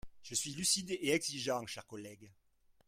[0.23, 2.31] Je suis lucide et exigeant, chers collègues.